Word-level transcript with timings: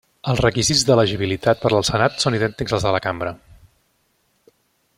Els 0.31 0.39
requisits 0.43 0.85
d'elegibilitat 0.89 1.61
per 1.65 1.71
al 1.79 1.85
Senat 1.89 2.17
són 2.25 2.37
idèntics 2.39 2.75
als 2.79 2.89
de 2.89 2.95
la 2.97 3.03
Cambra. 3.07 3.35